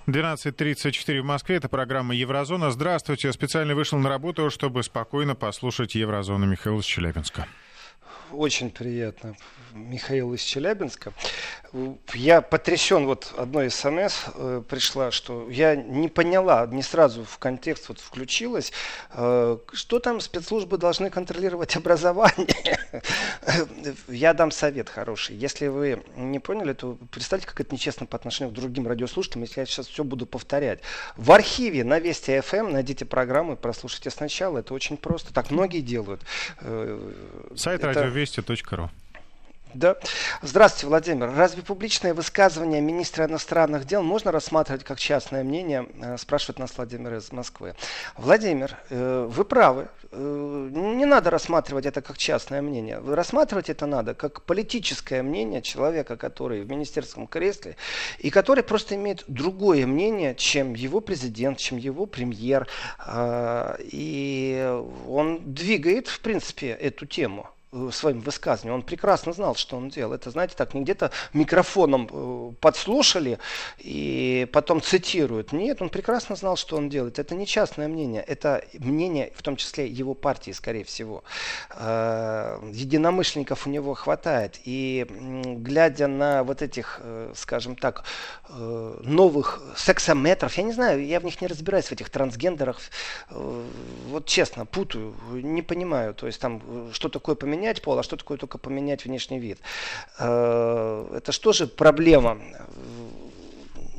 [0.07, 1.57] 12.34 в Москве.
[1.57, 2.71] Это программа «Еврозона».
[2.71, 3.33] Здравствуйте.
[3.33, 7.47] Специально вышел на работу, чтобы спокойно послушать «Еврозону» Михаила Челябинска.
[8.33, 9.37] Очень приятно.
[9.77, 11.13] Михаил из Челябинска.
[12.15, 17.89] Я потрясен, вот одной смс э, пришла, что я не поняла, не сразу в контекст
[17.89, 18.73] вот включилась,
[19.13, 22.79] э, что там спецслужбы должны контролировать образование.
[24.09, 25.37] я дам совет хороший.
[25.37, 29.61] Если вы не поняли, то представьте, как это нечестно по отношению к другим радиослушателям, если
[29.61, 30.81] я сейчас все буду повторять.
[31.17, 34.59] В архиве на Вести FM эм найдите программы, прослушайте сначала.
[34.59, 35.35] Это очень просто.
[35.35, 36.23] Так многие делают.
[36.61, 37.13] Э,
[37.55, 38.16] Сайт это...
[38.17, 38.91] радиовести.ру
[39.75, 39.97] да.
[40.41, 41.31] Здравствуйте, Владимир.
[41.35, 45.87] Разве публичное высказывание министра иностранных дел можно рассматривать как частное мнение?
[46.01, 47.75] Э, спрашивает нас Владимир из Москвы.
[48.17, 49.89] Владимир, э, вы правы.
[50.13, 53.03] Э, не надо рассматривать это как частное мнение.
[53.07, 57.77] Рассматривать это надо как политическое мнение человека, который в министерском кресле
[58.19, 62.67] и который просто имеет другое мнение, чем его президент, чем его премьер.
[63.81, 67.51] И он двигает, в принципе, эту тему.
[67.77, 68.77] Э, своим высказыванием.
[68.77, 70.15] Он прекрасно знал, что он делал.
[70.15, 73.39] Это, знаете, так не где-то микрофоном э, подслушали
[73.79, 75.53] и потом цитируют.
[75.53, 77.19] Нет, он прекрасно знал, что он делает.
[77.19, 78.23] Это не частное мнение.
[78.23, 81.23] Это мнение, в том числе его партии, скорее всего.
[81.71, 84.59] Э, единомышленников у него хватает.
[84.65, 87.01] И глядя на вот этих,
[87.35, 88.05] скажем так,
[88.49, 92.81] новых сексометров, я не знаю, я в них не разбираюсь, в этих трансгендерах.
[93.31, 96.15] Вот честно, путаю, не понимаю.
[96.15, 96.63] То есть там
[96.93, 99.59] что такое поменялось поменять пол, а что такое только поменять внешний вид.
[100.19, 102.39] Э, это что же проблема?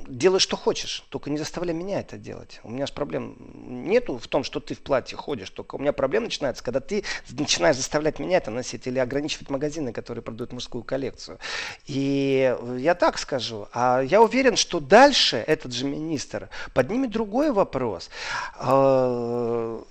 [0.08, 2.60] делай, что хочешь, только не заставляй меня это делать.
[2.64, 3.36] У меня же проблем
[3.68, 7.04] нету в том, что ты в платье ходишь, только у меня проблема начинается, когда ты
[7.32, 11.40] начинаешь заставлять меня это носить или ограничивать магазины, которые продают мужскую коллекцию.
[11.86, 13.68] И я так скажу.
[13.74, 18.10] А я уверен, что дальше этот же министр поднимет другой вопрос
[18.56, 19.84] а,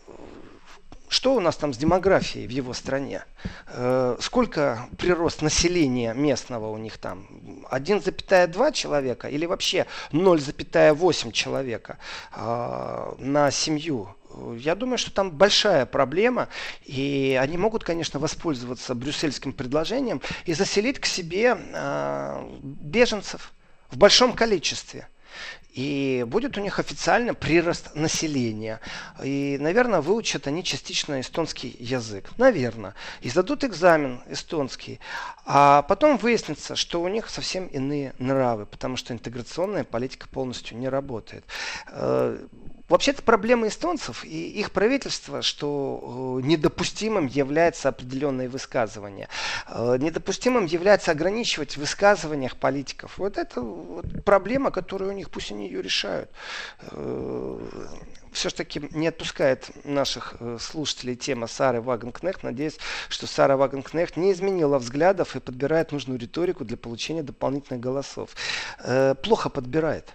[1.08, 3.24] что у нас там с демографией в его стране?
[3.68, 7.26] Э, сколько прирост населения местного у них там?
[7.70, 11.98] 1,2 человека или вообще 0,8 человека
[12.34, 14.16] э, на семью?
[14.58, 16.48] Я думаю, что там большая проблема,
[16.84, 23.52] и они могут, конечно, воспользоваться брюссельским предложением и заселить к себе э, беженцев
[23.90, 25.08] в большом количестве.
[25.76, 28.80] И будет у них официально прирост населения.
[29.22, 32.30] И, наверное, выучат они частично эстонский язык.
[32.38, 32.94] Наверное.
[33.20, 35.00] И сдадут экзамен эстонский.
[35.44, 40.88] А потом выяснится, что у них совсем иные нравы, потому что интеграционная политика полностью не
[40.88, 41.44] работает.
[42.88, 49.28] Вообще-то проблема эстонцев и их правительства, что э, недопустимым является определенные высказывания.
[49.66, 53.18] Э, недопустимым является ограничивать в высказываниях политиков.
[53.18, 56.30] Вот это вот проблема, которую у них, пусть они ее решают.
[56.92, 57.60] Э,
[58.30, 62.42] все-таки не отпускает наших слушателей тема Сары Вагенкнехт.
[62.42, 68.30] Надеюсь, что Сара Вагенкнехт не изменила взглядов и подбирает нужную риторику для получения дополнительных голосов.
[69.22, 70.12] Плохо подбирает.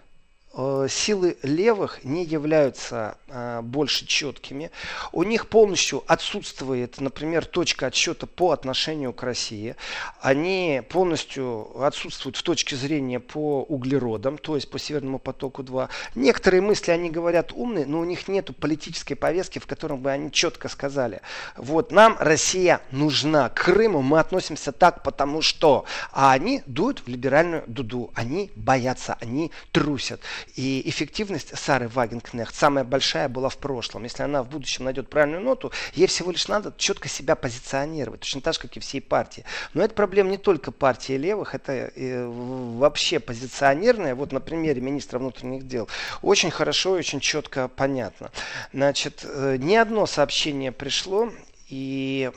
[0.53, 4.69] Э, силы левых не являются э, больше четкими.
[5.13, 9.77] У них полностью отсутствует, например, точка отсчета по отношению к России.
[10.19, 15.87] Они полностью отсутствуют в точке зрения по углеродам, то есть по Северному потоку-2.
[16.15, 20.33] Некоторые мысли они говорят умные, но у них нет политической повестки, в котором бы они
[20.33, 21.21] четко сказали,
[21.55, 25.85] вот нам Россия нужна, к Крыму мы относимся так, потому что.
[26.11, 30.19] А они дуют в либеральную дуду, они боятся, они трусят.
[30.55, 34.03] И эффективность Сары Вагенкнехт самая большая была в прошлом.
[34.03, 38.41] Если она в будущем найдет правильную ноту, ей всего лишь надо четко себя позиционировать, точно
[38.41, 39.45] так же, как и всей партии.
[39.73, 44.15] Но это проблема не только партии левых, это э, вообще позиционерная.
[44.15, 45.87] Вот на примере министра внутренних дел
[46.21, 48.31] очень хорошо и очень четко понятно.
[48.73, 51.31] Значит, э, ни одно сообщение пришло
[51.71, 52.29] и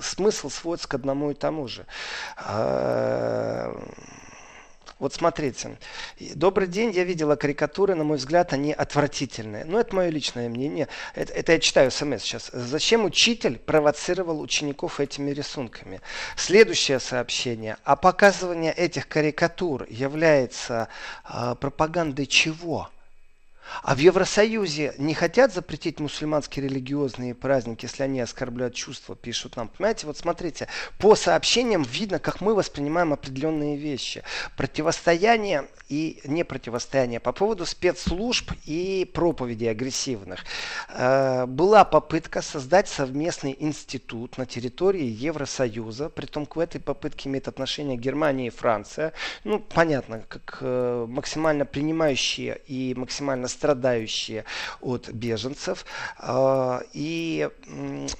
[0.00, 1.86] смысл сводится к одному и тому же.
[4.98, 5.76] Вот смотрите,
[6.18, 9.64] добрый день, я видела карикатуры, на мой взгляд, они отвратительные.
[9.64, 10.88] Но ну, это мое личное мнение.
[11.14, 12.50] Это, это я читаю смс сейчас.
[12.52, 16.00] Зачем учитель провоцировал учеников этими рисунками?
[16.36, 17.76] Следующее сообщение.
[17.84, 20.88] А показывание этих карикатур является
[21.28, 22.90] э, пропагандой чего?
[23.82, 29.68] А в Евросоюзе не хотят запретить мусульманские религиозные праздники, если они оскорбляют чувства, пишут нам.
[29.68, 34.22] Понимаете, вот смотрите, по сообщениям видно, как мы воспринимаем определенные вещи.
[34.56, 40.44] Противостояние и не противостояние по поводу спецслужб и проповедей агрессивных.
[40.88, 47.96] Э, была попытка создать совместный институт на территории Евросоюза, притом к этой попытке имеет отношение
[47.96, 49.12] Германия и Франция.
[49.44, 54.44] Ну, понятно, как э, максимально принимающие и максимально страдающие
[54.80, 55.86] от беженцев,
[56.18, 57.48] а, и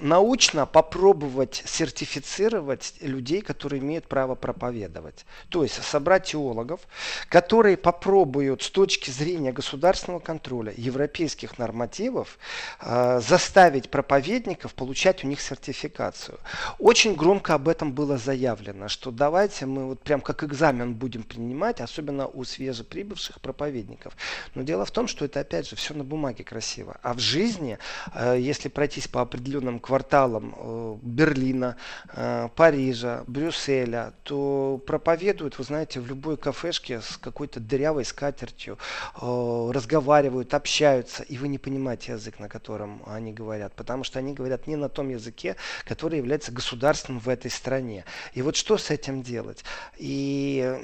[0.00, 5.26] научно попробовать сертифицировать людей, которые имеют право проповедовать.
[5.48, 6.80] То есть собрать теологов,
[7.28, 12.38] которые попробуют с точки зрения государственного контроля, европейских нормативов,
[12.80, 16.38] а, заставить проповедников получать у них сертификацию.
[16.78, 21.80] Очень громко об этом было заявлено, что давайте мы вот прям как экзамен будем принимать,
[21.80, 24.16] особенно у свежеприбывших проповедников.
[24.54, 26.96] Но дело в том, что это опять же все на бумаге красиво.
[27.02, 27.78] А в жизни,
[28.14, 31.76] э, если пройтись по определенным кварталам э, Берлина,
[32.12, 38.78] э, Парижа, Брюсселя, то проповедуют, вы знаете, в любой кафешке с какой-то дырявой скатертью,
[39.20, 44.66] разговаривают, общаются, и вы не понимаете язык, на котором они говорят, потому что они говорят
[44.66, 48.04] не на том языке, который является государственным в этой стране.
[48.34, 49.64] И вот что с этим делать?
[49.96, 50.78] И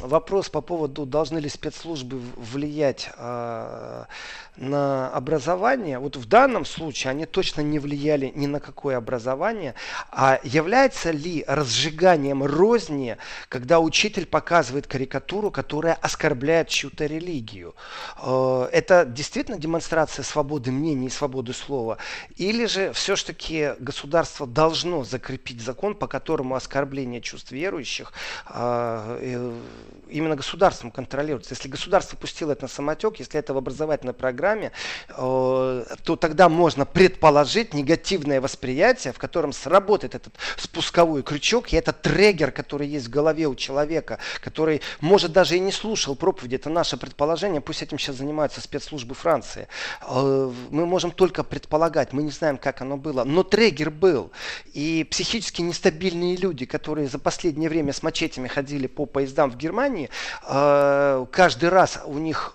[0.00, 3.10] вопрос по поводу, должны ли спецслужбы влиять
[4.58, 9.74] на образование, вот в данном случае они точно не влияли ни на какое образование,
[10.10, 13.16] а является ли разжиганием розни,
[13.48, 17.74] когда учитель показывает карикатуру, которая оскорбляет чью-то религию?
[18.20, 21.98] Э, это действительно демонстрация свободы мнений и свободы слова?
[22.36, 28.12] Или же все-таки государство должно закрепить закон, по которому оскорбление чувств верующих
[28.48, 29.52] э,
[30.08, 31.54] именно государством контролируется?
[31.54, 34.72] Если государство пустило это на самотек, если это в образовательной программе,
[35.08, 35.84] то
[36.20, 42.88] тогда можно предположить негативное восприятие, в котором сработает этот спусковой крючок и этот триггер, который
[42.88, 47.60] есть в голове у человека, который, может, даже и не слушал проповеди, это наше предположение,
[47.60, 49.68] пусть этим сейчас занимаются спецслужбы Франции.
[50.08, 54.30] Мы можем только предполагать, мы не знаем, как оно было, но триггер был.
[54.72, 60.10] И психически нестабильные люди, которые за последнее время с мачетями ходили по поездам в Германии,
[60.46, 62.54] э, каждый раз у них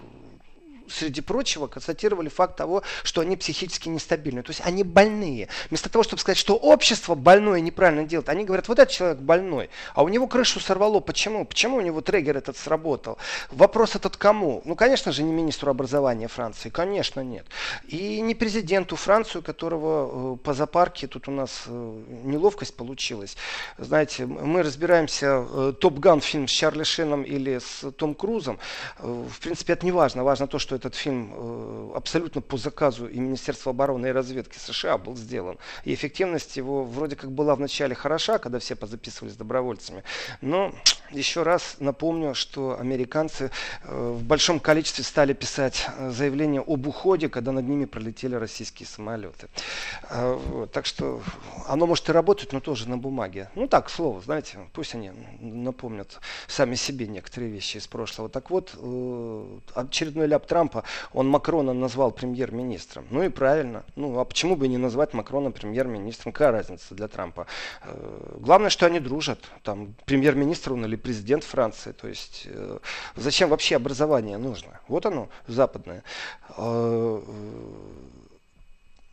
[0.91, 4.43] среди прочего, констатировали факт того, что они психически нестабильны.
[4.43, 5.47] То есть они больные.
[5.69, 9.69] Вместо того, чтобы сказать, что общество больное неправильно делает, они говорят, вот этот человек больной,
[9.93, 10.99] а у него крышу сорвало.
[10.99, 11.45] Почему?
[11.45, 13.17] Почему у него триггер этот сработал?
[13.51, 14.61] Вопрос этот кому?
[14.65, 16.69] Ну, конечно же, не министру образования Франции.
[16.69, 17.45] Конечно, нет.
[17.87, 23.37] И не президенту Франции, у которого э, по запарке тут у нас э, неловкость получилась.
[23.77, 28.59] Знаете, мы разбираемся, э, Топ Ган фильм с Чарли Шином или с Том Крузом.
[28.99, 30.23] В принципе, это не важно.
[30.23, 34.97] Важно то, что этот фильм э, абсолютно по заказу и Министерства обороны и разведки США
[34.97, 35.57] был сделан.
[35.85, 40.03] И эффективность его вроде как была вначале хороша, когда все позаписывались добровольцами.
[40.41, 40.73] Но
[41.11, 43.51] еще раз напомню, что американцы
[43.83, 48.87] э, в большом количестве стали писать э, заявления об уходе, когда над ними пролетели российские
[48.87, 49.47] самолеты.
[50.73, 51.21] Так что
[51.67, 53.49] оно может и работать, но тоже на бумаге.
[53.55, 58.29] Ну так, слово, знаете, пусть они напомнят сами себе некоторые вещи из прошлого.
[58.29, 58.73] Так вот,
[59.75, 63.05] очередной ляп Трампа Трампа, он Макрона назвал премьер-министром.
[63.11, 63.83] Ну и правильно.
[63.95, 66.31] Ну а почему бы не назвать Макрона премьер-министром?
[66.31, 67.47] Какая разница для Трампа?
[67.83, 69.39] Э, главное, что они дружат.
[69.63, 71.91] Там премьер-министр он или президент Франции.
[71.91, 72.79] То есть э,
[73.15, 74.79] зачем вообще образование нужно?
[74.87, 76.03] Вот оно, западное.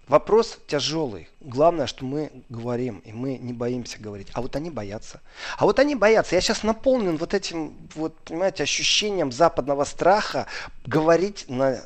[0.09, 1.29] Вопрос тяжелый.
[1.41, 4.29] Главное, что мы говорим, и мы не боимся говорить.
[4.33, 5.21] А вот они боятся.
[5.59, 6.35] А вот они боятся.
[6.35, 10.47] Я сейчас наполнен вот этим, вот, понимаете, ощущением западного страха
[10.87, 11.81] говорить на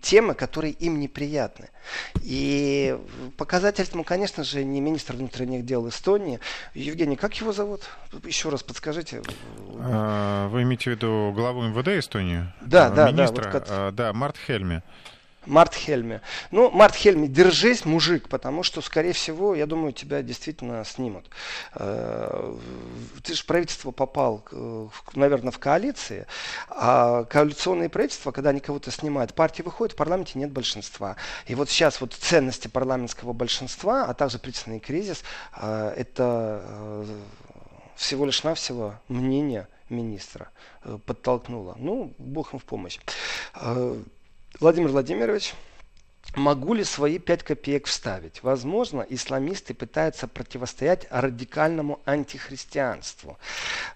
[0.00, 1.68] темы, которые им неприятны.
[2.22, 2.98] И
[3.36, 6.40] показательством, конечно же, не министр внутренних дел Эстонии.
[6.74, 7.82] Евгений, как его зовут?
[8.24, 9.22] Еще раз подскажите.
[9.78, 12.46] А, вы имеете в виду главу МВД Эстонии?
[12.62, 13.44] Да, да, министра?
[13.44, 13.50] да.
[13.52, 14.82] Вот, а, да, Март Хельме.
[15.46, 16.20] Март Хельме.
[16.50, 21.30] Ну, Март Хельме, держись, мужик, потому что, скорее всего, я думаю, тебя действительно снимут.
[21.74, 22.54] Э,
[23.22, 24.44] ты же в правительство попал,
[25.14, 26.26] наверное, в коалиции,
[26.68, 31.16] а коалиционные правительства, когда они кого-то снимают, партии выходят, в парламенте нет большинства.
[31.46, 35.22] И вот сейчас вот ценности парламентского большинства, а также председательный кризис,
[35.56, 37.06] э, это э,
[37.94, 40.50] всего лишь навсего мнение министра
[41.06, 41.76] подтолкнуло.
[41.78, 42.98] Ну, бог им в помощь.
[44.58, 45.54] Владимир Владимирович,
[46.34, 48.42] Могу ли свои 5 копеек вставить?
[48.42, 53.38] Возможно, исламисты пытаются противостоять радикальному антихристианству.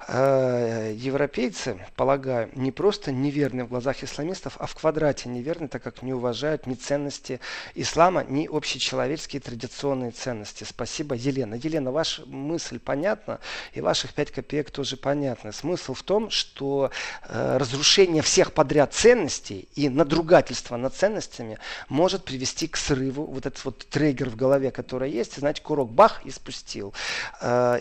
[0.09, 6.03] Э, европейцы, полагаю, не просто неверны в глазах исламистов, а в квадрате неверны, так как
[6.03, 7.41] не уважают ни ценности
[7.75, 10.65] ислама, ни общечеловеческие традиционные ценности.
[10.65, 11.57] Спасибо, Елена.
[11.57, 13.39] Елена, ваша мысль понятна,
[13.75, 15.53] и ваших 5 копеек тоже понятны.
[15.53, 16.91] Смысл в том, что
[17.29, 21.59] э, разрушение всех подряд ценностей и надругательство над ценностями
[21.91, 26.23] может привести к срыву, вот этот вот триггер в голове, который есть, знаете, курок бах
[26.25, 26.95] и спустил.
[27.41, 27.81] Э,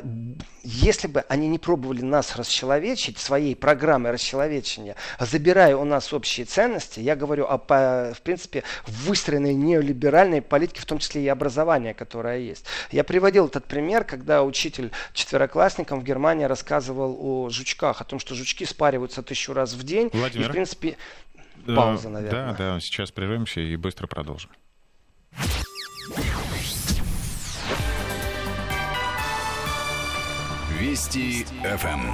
[0.63, 6.99] если бы они не пробовали нас расчеловечить, своей программой расчеловечения, забирая у нас общие ценности,
[6.99, 12.65] я говорю о, в принципе, выстроенной неолиберальной политике, в том числе и образования, которое есть.
[12.91, 18.35] Я приводил этот пример, когда учитель четвероклассникам в Германии рассказывал о жучках, о том, что
[18.35, 20.09] жучки спариваются тысячу раз в день.
[20.13, 20.45] Владимир.
[20.45, 20.97] И, в принципе,
[21.75, 22.53] пауза, наверное.
[22.53, 24.51] Да, да, сейчас прервемся и быстро продолжим.
[30.79, 32.13] Вести ФМ.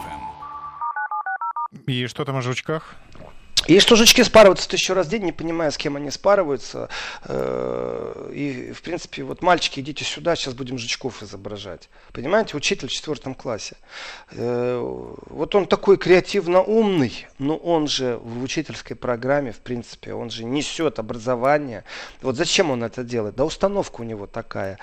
[1.87, 2.95] И что там о жучках?
[3.67, 6.89] И что жучки спарываются тысячу раз в день, не понимая, с кем они спарываются.
[7.23, 11.89] Э, и, в принципе, вот мальчики, идите сюда, сейчас будем жучков изображать.
[12.13, 13.75] Понимаете, учитель в четвертом классе.
[14.31, 20.29] Э, вот он такой креативно умный, но он же в учительской программе, в принципе, он
[20.29, 21.83] же несет образование.
[22.21, 23.35] Вот зачем он это делает?
[23.35, 24.77] Да установка у него такая.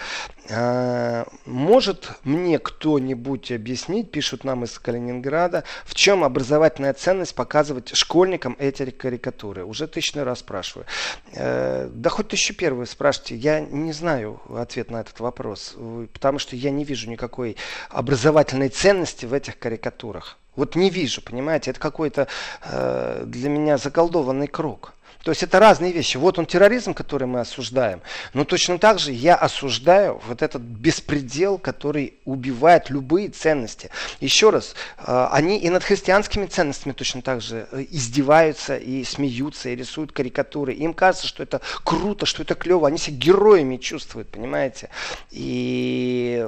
[0.49, 8.57] Э, может мне кто-нибудь объяснить, пишут нам из Калининграда, в чем образовательная ценность показывать школьникам
[8.59, 9.65] эти карикатуры.
[9.65, 10.87] Уже тысячный раз спрашиваю.
[11.35, 13.37] Э, да хоть тысячу первый спрашивайте.
[13.37, 15.77] Я не знаю ответ на этот вопрос,
[16.13, 17.57] потому что я не вижу никакой
[17.91, 20.39] образовательной ценности в этих карикатурах.
[20.55, 22.29] Вот не вижу, понимаете, это какой-то
[22.63, 24.93] э, для меня заколдованный круг.
[25.23, 26.17] То есть это разные вещи.
[26.17, 28.03] Вот он терроризм, который мы осуждаем,
[28.35, 33.91] но точно так же я осуждаю вот этот беспредел, который убивает любые ценности.
[34.21, 39.69] Еще раз, э, они и над христианскими ценностями точно так же э, издеваются и смеются,
[39.69, 40.73] и рисуют карикатуры.
[40.75, 42.89] Им кажется, что это круто, что это клево.
[42.89, 44.89] Они себя героями чувствуют, понимаете?
[45.31, 46.45] И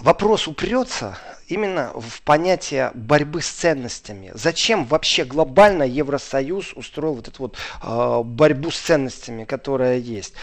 [0.00, 1.18] вопрос упрется
[1.54, 4.32] именно в понятие борьбы с ценностями.
[4.34, 10.34] Зачем вообще глобально Евросоюз устроил вот эту вот э, борьбу с ценностями, которая есть?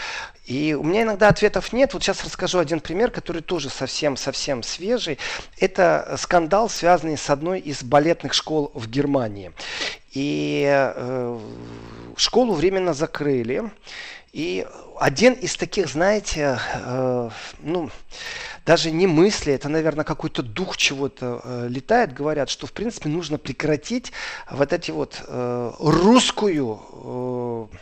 [0.46, 1.94] И у меня иногда ответов нет.
[1.94, 5.18] Вот сейчас расскажу один пример, который тоже совсем-совсем свежий.
[5.58, 9.52] Это скандал, связанный с одной из балетных школ в Германии.
[10.12, 11.38] И э,
[12.16, 13.70] школу временно закрыли.
[14.32, 14.66] И
[14.98, 17.90] один из таких, знаете, э, ну,
[18.64, 23.38] даже не мысли, это, наверное, какой-то дух чего-то э, летает, говорят, что, в принципе, нужно
[23.38, 24.12] прекратить
[24.50, 26.80] вот эти вот э, русскую
[27.70, 27.76] э,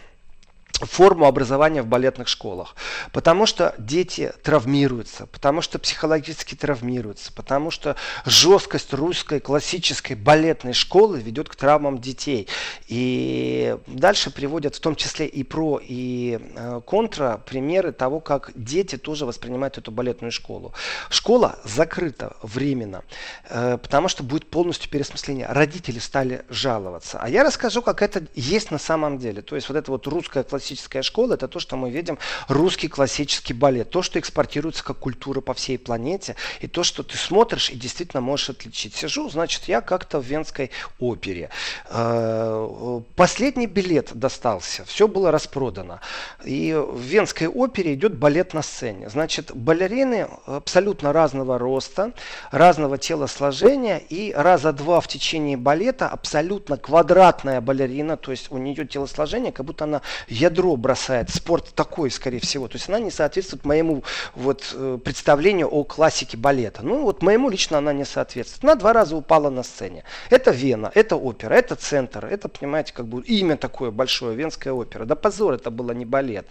[0.86, 2.74] форму образования в балетных школах.
[3.12, 11.20] Потому что дети травмируются, потому что психологически травмируются, потому что жесткость русской классической балетной школы
[11.20, 12.48] ведет к травмам детей.
[12.88, 18.96] И дальше приводят в том числе и про, и э, контра примеры того, как дети
[18.96, 20.72] тоже воспринимают эту балетную школу.
[21.08, 23.02] Школа закрыта временно,
[23.48, 25.46] э, потому что будет полностью переосмысление.
[25.46, 27.18] Родители стали жаловаться.
[27.20, 29.42] А я расскажу, как это есть на самом деле.
[29.42, 32.18] То есть вот это вот русская классическая классическая школа, это то, что мы видим
[32.48, 37.16] русский классический балет, то, что экспортируется как культура по всей планете, и то, что ты
[37.16, 38.94] смотришь и действительно можешь отличить.
[38.94, 41.50] Сижу, значит, я как-то в Венской опере.
[41.88, 46.00] Э, последний билет достался, все было распродано.
[46.44, 49.08] И в Венской опере идет балет на сцене.
[49.08, 52.12] Значит, балерины абсолютно разного роста,
[52.52, 58.86] разного телосложения, и раза два в течение балета абсолютно квадратная балерина, то есть у нее
[58.86, 61.30] телосложение, как будто она ядро ядро бросает.
[61.30, 62.68] Спорт такой, скорее всего.
[62.68, 64.02] То есть она не соответствует моему
[64.34, 66.82] вот, э, представлению о классике балета.
[66.82, 68.64] Ну, вот моему лично она не соответствует.
[68.64, 70.04] Она два раза упала на сцене.
[70.30, 72.26] Это Вена, это опера, это центр.
[72.26, 75.04] Это, понимаете, как бы имя такое большое, Венская опера.
[75.04, 76.46] Да позор, это было не балет.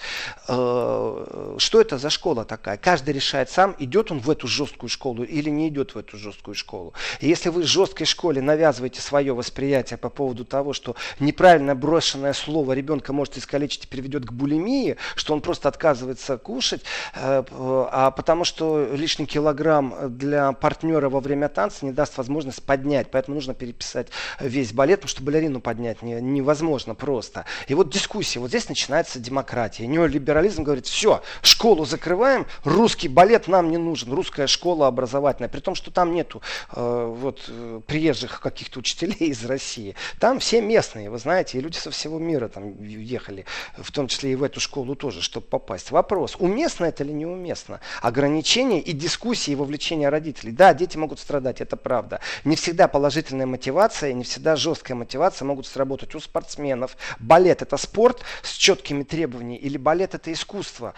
[0.47, 2.77] Э, что это за школа такая?
[2.77, 6.55] Каждый решает сам, идет он в эту жесткую школу или не идет в эту жесткую
[6.55, 6.93] школу.
[7.21, 12.73] И если вы жесткой школе навязываете свое восприятие по поводу того, что неправильно брошенное слово
[12.73, 16.81] ребенка может искалечить приведет к булимии, что он просто отказывается кушать,
[17.15, 23.11] э, а потому что лишний килограмм для партнера во время танца не даст возможность поднять.
[23.11, 24.07] Поэтому нужно переписать
[24.39, 27.45] весь балет, потому что балерину поднять не, невозможно просто.
[27.67, 29.85] И вот дискуссия, вот здесь начинается демократия.
[29.85, 35.75] Неолиберализм говорит, все, школу закрываем, русский балет нам не нужен, русская школа образовательная, при том,
[35.75, 36.41] что там нету
[36.73, 39.95] э, вот, э, приезжих каких-то учителей из России.
[40.19, 43.45] Там все местные, вы знаете, и люди со всего мира там ехали
[43.77, 45.91] в том числе и в эту школу тоже, чтобы попасть.
[45.91, 47.79] Вопрос, уместно это или неуместно?
[48.01, 50.51] Ограничения и дискуссии и вовлечение родителей.
[50.51, 52.19] Да, дети могут страдать, это правда.
[52.43, 56.97] Не всегда положительная мотивация, не всегда жесткая мотивация могут сработать у спортсменов.
[57.19, 60.93] Балет это спорт с четкими требованиями или балет это искусство?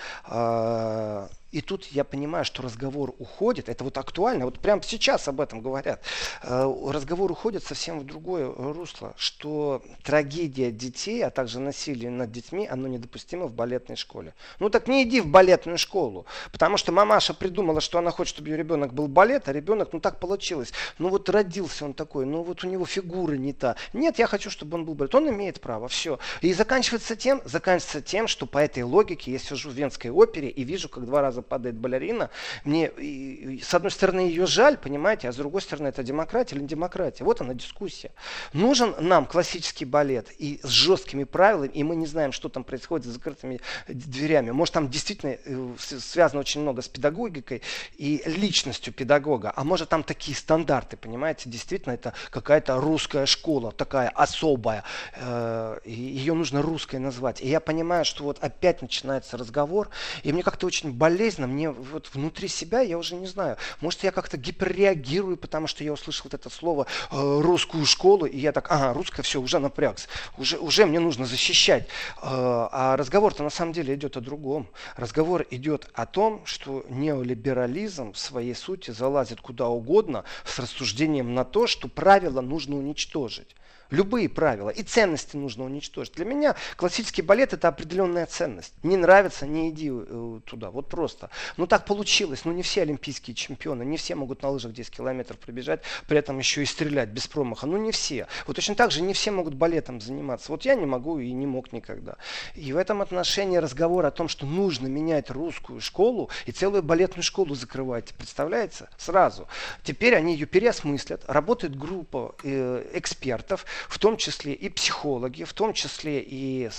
[1.51, 5.61] И тут я понимаю, что разговор уходит, это вот актуально, вот прямо сейчас об этом
[5.61, 6.01] говорят.
[6.43, 12.67] Э, разговор уходит совсем в другое русло, что трагедия детей, а также насилие над детьми,
[12.67, 14.33] оно недопустимо в балетной школе.
[14.59, 18.49] Ну так не иди в балетную школу, потому что мамаша придумала, что она хочет, чтобы
[18.49, 20.71] ее ребенок был балет, а ребенок, ну так получилось.
[20.99, 23.75] Ну вот родился он такой, ну вот у него фигура не та.
[23.91, 25.13] Нет, я хочу, чтобы он был балет.
[25.15, 26.17] Он имеет право, все.
[26.39, 30.63] И заканчивается тем, заканчивается тем, что по этой логике я сижу в Венской опере и
[30.63, 32.29] вижу, как два раза падает балерина.
[32.63, 36.55] Мне, и, и, с одной стороны, ее жаль, понимаете, а с другой стороны, это демократия
[36.55, 37.23] или не демократия.
[37.23, 38.11] Вот она дискуссия.
[38.53, 43.05] Нужен нам классический балет и с жесткими правилами, и мы не знаем, что там происходит
[43.05, 44.51] за закрытыми дверями.
[44.51, 47.61] Может, там действительно э, связано очень много с педагогикой
[47.97, 54.09] и личностью педагога, а может, там такие стандарты, понимаете, действительно, это какая-то русская школа, такая
[54.09, 54.83] особая,
[55.15, 57.41] э, ее нужно русской назвать.
[57.41, 59.89] И я понимаю, что вот опять начинается разговор,
[60.23, 64.03] и мне как-то очень болезненно болезненно, мне вот внутри себя, я уже не знаю, может
[64.03, 68.51] я как-то гиперреагирую, потому что я услышал вот это слово э, русскую школу, и я
[68.51, 70.07] так, ага, русская, все, уже напрягся,
[70.37, 71.83] уже, уже мне нужно защищать.
[71.83, 71.87] Э,
[72.21, 74.67] а разговор-то на самом деле идет о другом.
[74.97, 81.45] Разговор идет о том, что неолиберализм в своей сути залазит куда угодно с рассуждением на
[81.45, 83.55] то, что правила нужно уничтожить.
[83.91, 84.69] Любые правила.
[84.69, 86.13] И ценности нужно уничтожить.
[86.15, 88.73] Для меня классический балет это определенная ценность.
[88.83, 90.71] Не нравится, не иди э, туда.
[90.71, 91.29] Вот просто.
[91.57, 92.45] Ну так получилось.
[92.45, 96.39] Ну не все олимпийские чемпионы, не все могут на лыжах 10 километров пробежать, при этом
[96.39, 97.67] еще и стрелять без промаха.
[97.67, 98.27] Ну не все.
[98.47, 100.53] Вот точно так же не все могут балетом заниматься.
[100.53, 102.15] Вот я не могу и не мог никогда.
[102.55, 107.23] И в этом отношении разговор о том, что нужно менять русскую школу и целую балетную
[107.23, 108.87] школу закрывать, представляете?
[108.97, 109.49] Сразу.
[109.83, 111.23] Теперь они ее переосмыслят.
[111.27, 116.69] Работает группа э, экспертов, в том числе и психологи, в том числе и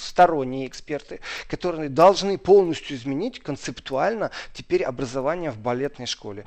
[0.00, 6.44] сторонние эксперты, которые должны полностью изменить концептуально теперь образование в балетной школе.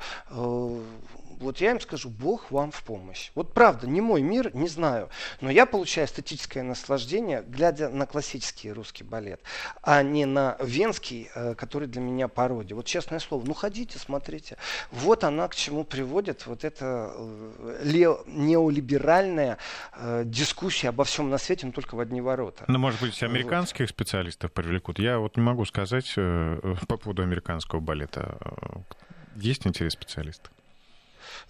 [1.40, 3.30] Вот я им скажу, Бог вам в помощь.
[3.34, 5.08] Вот правда, не мой мир, не знаю.
[5.40, 9.40] Но я получаю эстетическое наслаждение, глядя на классический русский балет,
[9.82, 12.76] а не на венский, э, который для меня пародия.
[12.76, 14.58] Вот честное слово, ну ходите, смотрите.
[14.92, 19.56] Вот она к чему приводит вот эта э, неолиберальная
[19.94, 22.64] э, дискуссия обо всем на свете, но только в одни ворота.
[22.68, 23.90] Ну, может быть, американских вот.
[23.90, 24.98] специалистов привлекут.
[24.98, 28.38] Я вот не могу сказать по поводу американского балета.
[29.36, 30.52] Есть интерес специалистов?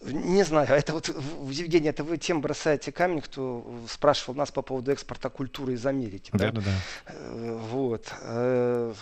[0.03, 4.93] Не знаю, это вот, Евгений, это вы тем бросаете камень, кто спрашивал нас по поводу
[4.93, 6.31] экспорта культуры из Америки.
[6.33, 6.71] Да, да, да.
[7.07, 8.13] Э, вот.
[8.23, 8.95] Э,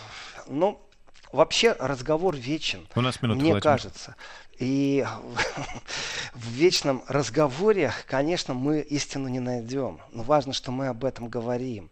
[0.47, 0.81] Но ну,
[1.31, 2.87] вообще разговор вечен.
[2.95, 3.61] У нас минута, Мне Владимир.
[3.61, 4.15] кажется.
[4.59, 5.05] И
[6.33, 9.99] в вечном разговоре, конечно, мы истину не найдем.
[10.11, 11.89] Но важно, что мы об этом говорим.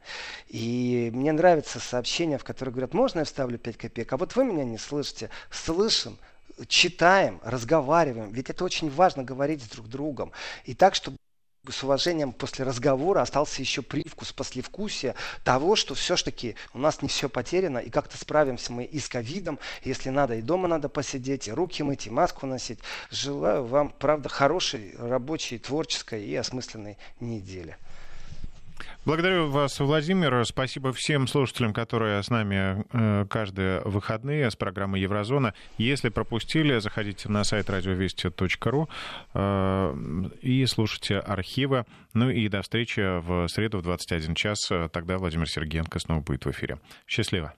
[0.50, 4.12] И мне нравится сообщение, в которое говорят, можно я вставлю 5 копеек?
[4.12, 5.30] А вот вы меня не слышите.
[5.50, 6.18] Слышим,
[6.68, 8.32] читаем, разговариваем.
[8.32, 10.32] Ведь это очень важно говорить с друг другом.
[10.66, 11.18] И так, чтобы
[11.72, 17.30] с уважением после разговора остался еще привкус, послевкусия того, что все-таки у нас не все
[17.30, 21.52] потеряно, и как-то справимся мы и с ковидом, если надо, и дома надо посидеть, и
[21.52, 22.80] руки мыть, и маску носить.
[23.12, 27.78] Желаю вам, правда, хорошей, рабочей, творческой и осмысленной недели.
[29.06, 30.46] Благодарю вас, Владимир.
[30.46, 35.54] Спасибо всем слушателям, которые с нами э, каждые выходные с программой Еврозона.
[35.78, 38.90] Если пропустили, заходите на сайт радиовести.ру
[39.34, 39.96] э,
[40.42, 41.86] и слушайте архивы.
[42.14, 44.72] Ну и до встречи в среду в 21 час.
[44.92, 46.80] Тогда Владимир Сергеенко снова будет в эфире.
[47.08, 47.54] Счастливо.